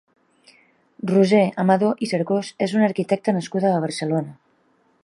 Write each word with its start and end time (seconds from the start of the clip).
Roser 1.11 1.43
Amadó 1.65 1.91
i 2.07 2.09
Cercós 2.13 2.51
és 2.69 2.75
una 2.79 2.89
arquitecta 2.91 3.39
nascuda 3.39 3.73
a 3.77 3.85
Barcelona. 3.87 4.37